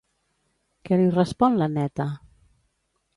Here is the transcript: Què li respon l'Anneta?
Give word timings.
Què 0.89 0.97
li 1.01 1.11
respon 1.17 1.57
l'Anneta? 1.59 2.07